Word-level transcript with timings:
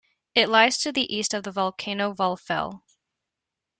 It 0.33 0.49
lies 0.49 0.79
to 0.79 0.91
the 0.91 1.15
east 1.15 1.31
of 1.31 1.43
the 1.43 1.51
volcano 1.51 2.11
"Hvalfell". 2.15 2.81